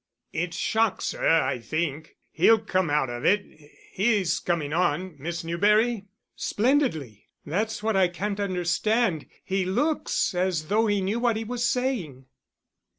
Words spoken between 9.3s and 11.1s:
He looks as though he